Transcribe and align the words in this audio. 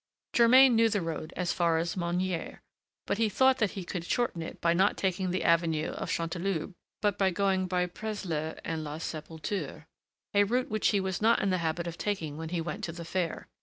Germain 0.33 0.75
knew 0.75 0.89
the 0.89 0.99
road 0.99 1.31
as 1.37 1.53
far 1.53 1.77
as 1.77 1.95
Magnier; 1.95 2.61
but 3.05 3.19
he 3.19 3.29
thought 3.29 3.59
that 3.59 3.73
he 3.73 3.83
could 3.85 4.03
shorten 4.03 4.41
it 4.41 4.59
by 4.59 4.73
not 4.73 4.97
taking 4.97 5.29
the 5.29 5.43
avenue 5.43 5.89
of 5.89 6.09
Chanteloube, 6.09 6.73
but 7.03 7.19
going 7.35 7.67
by 7.67 7.85
Presles 7.85 8.57
and 8.65 8.83
La 8.83 8.97
Sépulture, 8.97 9.85
a 10.33 10.43
route 10.43 10.69
which 10.71 10.87
he 10.87 10.99
was 10.99 11.21
not 11.21 11.39
in 11.39 11.51
the 11.51 11.59
habit 11.59 11.85
of 11.85 11.99
taking 11.99 12.35
when 12.35 12.49
he 12.49 12.59
went 12.61 12.83
to 12.85 12.91
the 12.91 13.05
fair. 13.05 13.47